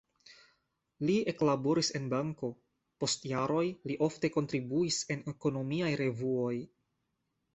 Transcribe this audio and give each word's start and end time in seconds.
Li 1.07 1.17
eklaboris 1.33 1.89
en 1.99 2.07
banko, 2.13 2.49
post 3.03 3.27
jaroj 3.33 3.65
li 3.91 3.97
ofte 4.07 4.33
kontribuis 4.39 4.97
en 5.17 5.23
ekonomiaj 5.35 5.93
revuoj. 6.05 6.53